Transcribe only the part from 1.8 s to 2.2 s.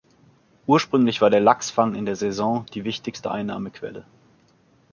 in der